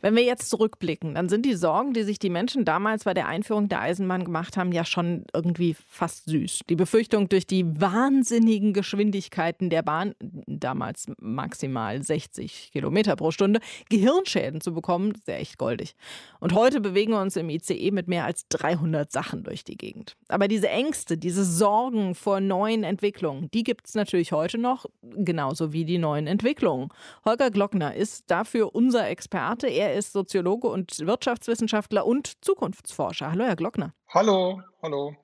[0.02, 3.28] Wenn wir jetzt zurückblicken, dann sind die Sorgen, die sich die Menschen damals bei der
[3.28, 6.62] Einführung der Eisenbahn gemacht haben, ja schon irgendwie fast süß.
[6.70, 13.60] Die Befürchtung, durch die wahnsinnigen Geschwindigkeiten der Bahn, damals maximal 60 Kilometer pro Stunde,
[13.90, 15.96] Gehirnschäden zu bekommen, ist ja echt goldig.
[16.40, 20.16] Und heute bewegen wir uns im ICE mit mehr als 300 Sachen durch die Gegend.
[20.30, 25.74] Aber diese Ängste, diese Sorgen vor neuen Entwicklungen, die gibt es natürlich heute noch, genauso
[25.74, 26.90] wie die neuen Entwicklungen.
[27.26, 29.68] Holger Glockner ist dafür unser Experte.
[29.68, 33.32] Er er ist Soziologe und Wirtschaftswissenschaftler und Zukunftsforscher.
[33.32, 33.94] Hallo, Herr Glockner.
[34.10, 35.16] Hallo, hallo.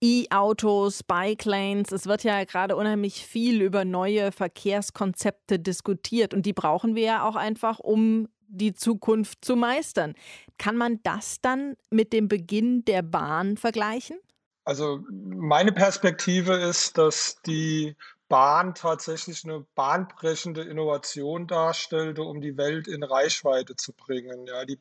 [0.00, 1.92] E-Autos, Bike-Lanes.
[1.92, 7.28] Es wird ja gerade unheimlich viel über neue Verkehrskonzepte diskutiert und die brauchen wir ja
[7.28, 10.14] auch einfach, um die Zukunft zu meistern.
[10.58, 14.18] Kann man das dann mit dem Beginn der Bahn vergleichen?
[14.64, 17.96] Also meine Perspektive ist, dass die
[18.28, 24.46] Bahn tatsächlich eine bahnbrechende Innovation darstellte, um die Welt in Reichweite zu bringen.
[24.46, 24.80] Ja, die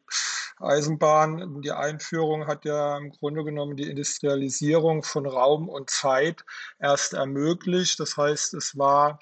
[0.60, 6.46] Eisenbahn, die Einführung hat ja im Grunde genommen die Industrialisierung von Raum und Zeit
[6.80, 8.00] erst ermöglicht.
[8.00, 9.20] Das heißt, es war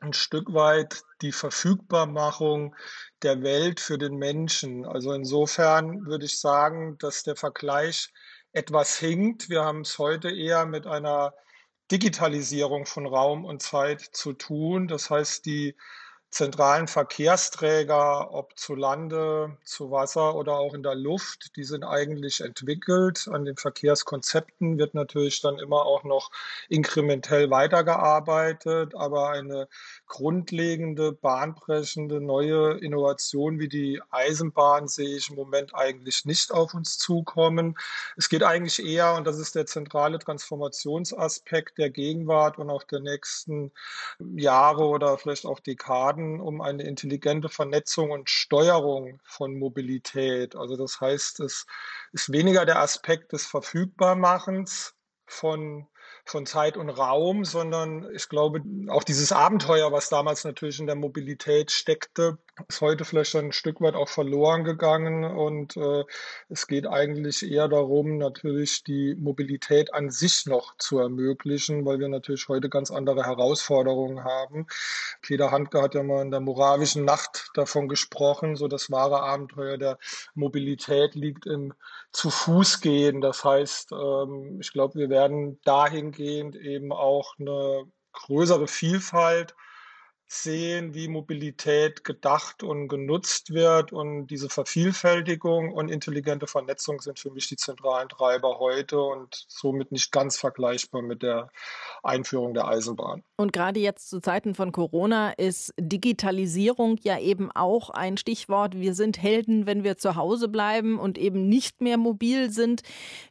[0.00, 2.74] ein Stück weit die Verfügbarmachung
[3.22, 4.84] der Welt für den Menschen.
[4.84, 8.12] Also insofern würde ich sagen, dass der Vergleich
[8.52, 9.48] etwas hinkt.
[9.48, 11.32] Wir haben es heute eher mit einer
[11.92, 14.88] Digitalisierung von Raum und Zeit zu tun.
[14.88, 15.76] Das heißt, die
[16.32, 22.40] zentralen Verkehrsträger, ob zu Lande, zu Wasser oder auch in der Luft, die sind eigentlich
[22.40, 23.28] entwickelt.
[23.30, 26.30] An den Verkehrskonzepten wird natürlich dann immer auch noch
[26.70, 29.68] inkrementell weitergearbeitet, aber eine
[30.12, 36.98] grundlegende, bahnbrechende neue Innovation wie die Eisenbahn sehe ich im Moment eigentlich nicht auf uns
[36.98, 37.78] zukommen.
[38.18, 43.00] Es geht eigentlich eher, und das ist der zentrale Transformationsaspekt der Gegenwart und auch der
[43.00, 43.72] nächsten
[44.36, 50.54] Jahre oder vielleicht auch Dekaden, um eine intelligente Vernetzung und Steuerung von Mobilität.
[50.56, 51.64] Also das heißt, es
[52.12, 54.94] ist weniger der Aspekt des Verfügbarmachens
[55.24, 55.86] von
[56.24, 60.94] von Zeit und Raum, sondern ich glaube, auch dieses Abenteuer, was damals natürlich in der
[60.94, 65.24] Mobilität steckte, ist heute vielleicht ein Stück weit auch verloren gegangen.
[65.24, 66.04] Und äh,
[66.48, 72.08] es geht eigentlich eher darum, natürlich die Mobilität an sich noch zu ermöglichen, weil wir
[72.08, 74.66] natürlich heute ganz andere Herausforderungen haben.
[75.22, 79.78] Peter Handke hat ja mal in der moravischen Nacht davon gesprochen, so das wahre Abenteuer
[79.78, 79.98] der
[80.34, 81.72] Mobilität liegt im
[82.12, 83.22] zu Fuß gehen.
[83.22, 89.54] Das heißt, ähm, ich glaube, wir werden dahingehend eben auch eine größere Vielfalt
[90.32, 93.92] sehen, wie Mobilität gedacht und genutzt wird.
[93.92, 99.92] Und diese Vervielfältigung und intelligente Vernetzung sind für mich die zentralen Treiber heute und somit
[99.92, 101.50] nicht ganz vergleichbar mit der
[102.02, 103.22] Einführung der Eisenbahn.
[103.36, 108.74] Und gerade jetzt zu Zeiten von Corona ist Digitalisierung ja eben auch ein Stichwort.
[108.74, 112.82] Wir sind Helden, wenn wir zu Hause bleiben und eben nicht mehr mobil sind.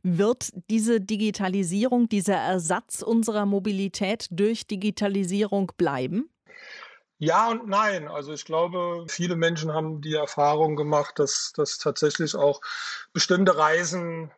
[0.04, 6.30] Wird diese Digitalisierung, dieser Ersatz unserer Mobilität durch Digitalisierung bleiben?
[7.24, 8.08] Ja und nein.
[8.08, 12.62] Also ich glaube, viele Menschen haben die Erfahrung gemacht, dass, dass tatsächlich auch
[13.14, 14.32] bestimmte Reisen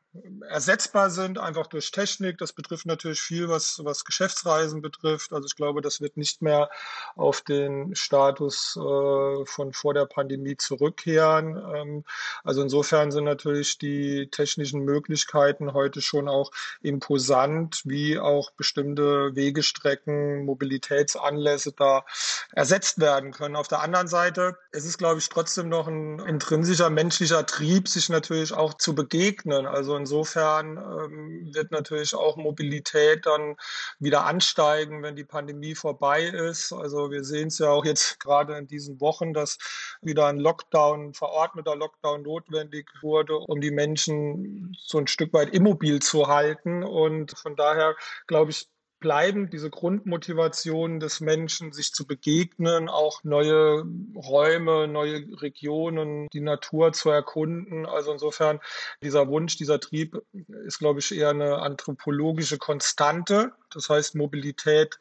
[0.47, 2.37] ersetzbar sind, einfach durch Technik.
[2.37, 5.33] Das betrifft natürlich viel, was, was Geschäftsreisen betrifft.
[5.33, 6.69] Also ich glaube, das wird nicht mehr
[7.15, 11.57] auf den Status äh, von vor der Pandemie zurückkehren.
[11.75, 12.03] Ähm,
[12.43, 20.45] also insofern sind natürlich die technischen Möglichkeiten heute schon auch imposant, wie auch bestimmte Wegestrecken,
[20.45, 22.05] Mobilitätsanlässe da
[22.51, 23.55] ersetzt werden können.
[23.55, 28.09] Auf der anderen Seite ist es, glaube ich, trotzdem noch ein intrinsischer menschlicher Trieb, sich
[28.09, 29.65] natürlich auch zu begegnen.
[29.65, 33.55] Also insofern ähm, wird natürlich auch Mobilität dann
[33.99, 36.73] wieder ansteigen, wenn die Pandemie vorbei ist.
[36.73, 39.57] Also wir sehen es ja auch jetzt gerade in diesen Wochen, dass
[40.01, 45.53] wieder ein Lockdown, ein verordneter Lockdown notwendig wurde, um die Menschen so ein Stück weit
[45.53, 46.83] immobil zu halten.
[46.83, 47.95] Und von daher
[48.27, 48.67] glaube ich,
[49.03, 53.83] bleiben diese Grundmotivationen des Menschen, sich zu begegnen, auch neue
[54.15, 57.85] Räume, neue Regionen, die Natur zu erkunden.
[57.85, 58.61] Also insofern
[59.01, 60.23] dieser Wunsch, dieser Trieb
[60.65, 63.51] ist, glaube ich, eher eine anthropologische Konstante.
[63.73, 64.99] Das heißt, Mobilität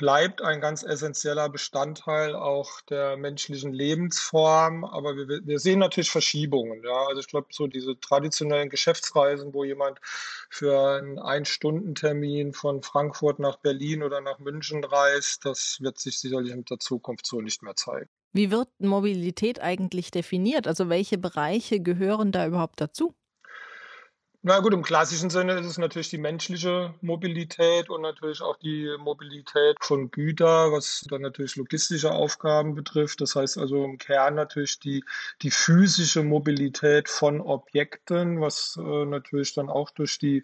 [0.00, 4.82] bleibt ein ganz essentieller Bestandteil auch der menschlichen Lebensform.
[4.82, 6.82] Aber wir, wir sehen natürlich Verschiebungen.
[6.82, 7.06] Ja?
[7.08, 9.98] Also ich glaube, so diese traditionellen Geschäftsreisen, wo jemand
[10.48, 16.52] für einen Ein-Stunden-Termin von Frankfurt nach Berlin oder nach München reist, das wird sich sicherlich
[16.52, 18.08] in der Zukunft so nicht mehr zeigen.
[18.32, 20.66] Wie wird Mobilität eigentlich definiert?
[20.66, 23.14] Also welche Bereiche gehören da überhaupt dazu?
[24.42, 28.88] Na gut, im klassischen Sinne ist es natürlich die menschliche Mobilität und natürlich auch die
[28.98, 33.20] Mobilität von Güter, was dann natürlich logistische Aufgaben betrifft.
[33.20, 35.04] Das heißt also im Kern natürlich die,
[35.42, 40.42] die physische Mobilität von Objekten, was äh, natürlich dann auch durch die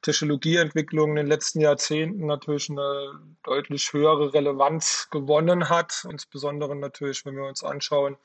[0.00, 6.06] Technologieentwicklung in den letzten Jahrzehnten natürlich eine deutlich höhere Relevanz gewonnen hat.
[6.10, 8.16] Insbesondere natürlich, wenn wir uns anschauen,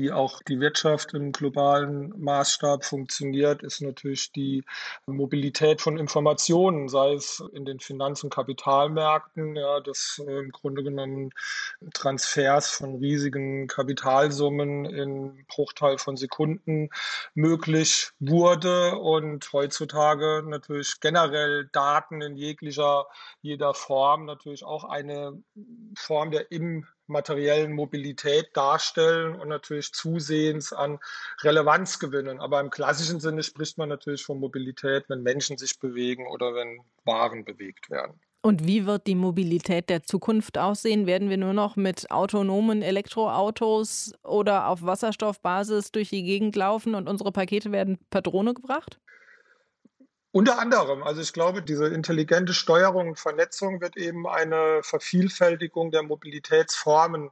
[0.00, 4.64] wie auch die Wirtschaft im globalen Maßstab funktioniert, ist natürlich die
[5.06, 10.82] Mobilität von Informationen, sei es in den Finanz- und Kapitalmärkten, ja, dass äh, im Grunde
[10.82, 11.30] genommen
[11.94, 16.88] Transfers von riesigen Kapitalsummen in Bruchteil von Sekunden
[17.34, 23.06] möglich wurde und heutzutage natürlich generell Daten in jeglicher,
[23.42, 25.42] jeder Form natürlich auch eine
[25.94, 30.98] Form der im materiellen Mobilität darstellen und natürlich zusehends an
[31.42, 32.40] Relevanz gewinnen.
[32.40, 36.80] Aber im klassischen Sinne spricht man natürlich von Mobilität, wenn Menschen sich bewegen oder wenn
[37.04, 38.18] Waren bewegt werden.
[38.42, 41.06] Und wie wird die Mobilität der Zukunft aussehen?
[41.06, 47.06] Werden wir nur noch mit autonomen Elektroautos oder auf Wasserstoffbasis durch die Gegend laufen und
[47.06, 48.98] unsere Pakete werden per Drohne gebracht?
[50.32, 56.04] Unter anderem, also ich glaube, diese intelligente Steuerung und Vernetzung wird eben eine Vervielfältigung der
[56.04, 57.30] Mobilitätsformen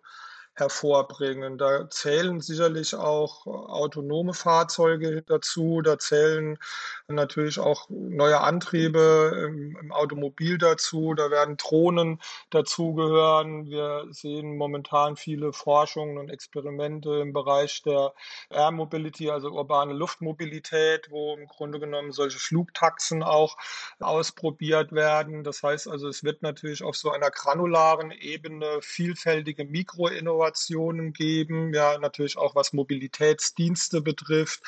[0.58, 1.58] hervorbringen.
[1.58, 6.58] Da zählen sicherlich auch autonome Fahrzeuge dazu, da zählen
[7.06, 13.66] natürlich auch neue Antriebe im, im Automobil dazu, da werden Drohnen dazugehören.
[13.66, 18.12] Wir sehen momentan viele Forschungen und Experimente im Bereich der
[18.50, 23.56] Air Mobility, also urbane Luftmobilität, wo im Grunde genommen solche Flugtaxen auch
[24.00, 25.44] ausprobiert werden.
[25.44, 31.72] Das heißt also, es wird natürlich auf so einer granularen Ebene vielfältige Mikroinnovationen Innovationen geben,
[31.74, 34.62] ja, natürlich auch was Mobilitätsdienste betrifft,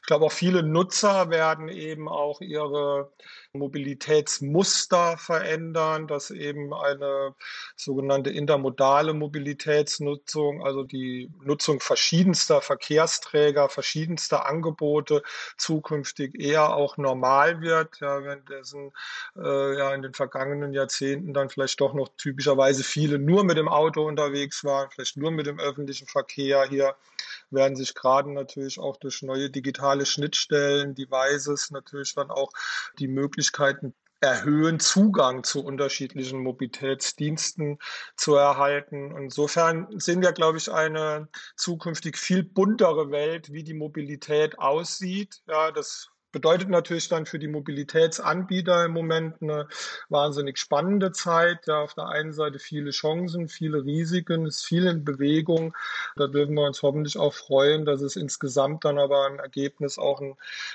[0.00, 3.12] Ich glaube, auch viele Nutzer werden eben auch ihre
[3.58, 7.34] Mobilitätsmuster verändern, dass eben eine
[7.76, 15.22] sogenannte intermodale Mobilitätsnutzung, also die Nutzung verschiedenster Verkehrsträger, verschiedenster Angebote
[15.56, 18.92] zukünftig eher auch normal wird, ja, währenddessen
[19.36, 23.68] äh, ja in den vergangenen Jahrzehnten dann vielleicht doch noch typischerweise viele nur mit dem
[23.68, 26.64] Auto unterwegs waren, vielleicht nur mit dem öffentlichen Verkehr.
[26.68, 26.94] Hier
[27.50, 32.50] werden sich gerade natürlich auch durch neue digitale Schnittstellen, Devices natürlich dann auch
[32.98, 37.78] die Möglichkeiten erhöhen, Zugang zu unterschiedlichen Mobilitätsdiensten
[38.16, 39.14] zu erhalten.
[39.16, 45.42] Insofern sehen wir, glaube ich, eine zukünftig viel buntere Welt, wie die Mobilität aussieht.
[45.46, 49.68] Ja, das bedeutet natürlich dann für die Mobilitätsanbieter im Moment eine
[50.08, 51.66] wahnsinnig spannende Zeit.
[51.66, 55.74] Ja, auf der einen Seite viele Chancen, viele Risiken, es ist viel in Bewegung.
[56.16, 60.20] Da dürfen wir uns hoffentlich auch freuen, dass es insgesamt dann aber im Ergebnis auch
[60.20, 60.34] in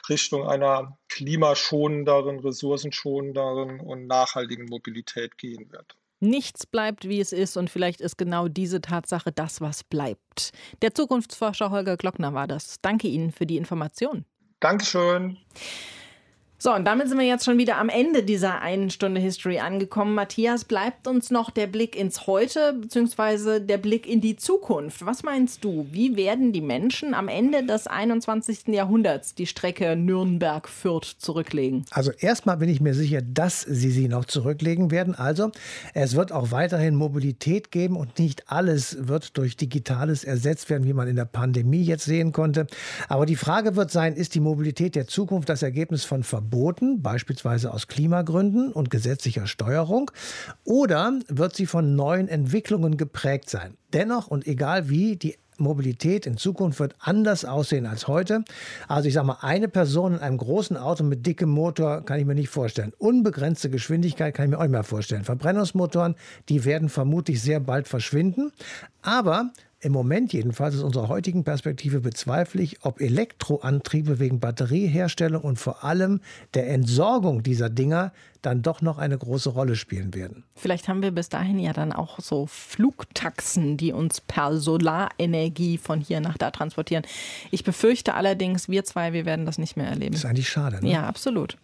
[0.10, 5.96] Richtung einer klimaschonenderen, ressourcenschonenderen und nachhaltigen Mobilität gehen wird.
[6.24, 10.52] Nichts bleibt, wie es ist, und vielleicht ist genau diese Tatsache das, was bleibt.
[10.84, 12.80] Der Zukunftsforscher Holger Glockner war das.
[12.82, 14.26] Danke Ihnen für die Information.
[14.62, 15.38] Dankeschön.
[16.64, 20.14] So, und damit sind wir jetzt schon wieder am Ende dieser einen Stunde History angekommen.
[20.14, 23.62] Matthias, bleibt uns noch der Blick ins Heute bzw.
[23.62, 25.04] der Blick in die Zukunft.
[25.04, 28.68] Was meinst du, wie werden die Menschen am Ende des 21.
[28.68, 31.84] Jahrhunderts die Strecke Nürnberg-Fürth zurücklegen?
[31.90, 35.16] Also erstmal bin ich mir sicher, dass sie sie noch zurücklegen werden.
[35.16, 35.50] Also
[35.96, 40.94] es wird auch weiterhin Mobilität geben und nicht alles wird durch Digitales ersetzt werden, wie
[40.94, 42.68] man in der Pandemie jetzt sehen konnte.
[43.10, 46.51] Aber die Frage wird sein, ist die Mobilität der Zukunft das Ergebnis von Verboten?
[46.52, 50.12] Verboten, beispielsweise aus Klimagründen und gesetzlicher Steuerung,
[50.66, 53.78] oder wird sie von neuen Entwicklungen geprägt sein?
[53.94, 58.44] Dennoch und egal wie, die Mobilität in Zukunft wird anders aussehen als heute.
[58.88, 62.26] Also ich sage mal, eine Person in einem großen Auto mit dickem Motor kann ich
[62.26, 62.94] mir nicht vorstellen.
[62.98, 65.24] Unbegrenzte Geschwindigkeit kann ich mir auch nicht mehr vorstellen.
[65.24, 66.16] Verbrennungsmotoren,
[66.50, 68.52] die werden vermutlich sehr bald verschwinden.
[69.04, 75.58] Aber im Moment jedenfalls aus unserer heutigen Perspektive bezweifle ich, ob Elektroantriebe wegen Batterieherstellung und
[75.58, 76.22] vor allem
[76.54, 78.14] der Entsorgung dieser Dinger
[78.44, 80.44] dann doch noch eine große Rolle spielen werden.
[80.56, 86.00] Vielleicht haben wir bis dahin ja dann auch so Flugtaxen, die uns per Solarenergie von
[86.00, 87.04] hier nach da transportieren.
[87.50, 90.12] Ich befürchte allerdings, wir zwei, wir werden das nicht mehr erleben.
[90.12, 90.80] Das ist eigentlich schade.
[90.82, 90.92] Ne?
[90.92, 91.58] Ja, absolut.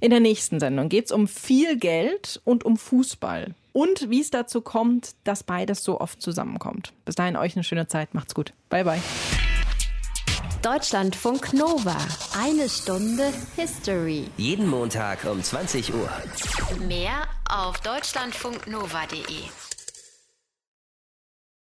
[0.00, 3.54] In der nächsten Sendung geht es um viel Geld und um Fußball.
[3.76, 6.94] Und wie es dazu kommt, dass beides so oft zusammenkommt.
[7.04, 8.14] Bis dahin euch eine schöne Zeit.
[8.14, 8.54] Macht's gut.
[8.70, 9.02] Bye, bye.
[10.62, 11.94] Deutschlandfunk Nova.
[12.42, 14.30] Eine Stunde History.
[14.38, 16.08] Jeden Montag um 20 Uhr.
[16.88, 19.65] Mehr auf deutschlandfunknova.de.